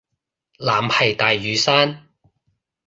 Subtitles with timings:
[0.57, 2.07] 藍係大嶼山